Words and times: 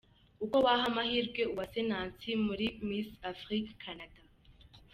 Uko 0.43 0.55
waha 0.65 0.83
amahirwe 0.91 1.41
Uwase 1.51 1.81
Nancy 1.89 2.31
muri 2.45 2.65
Miss 2.87 3.09
Afrique 3.31 3.69
Canada. 3.83 4.19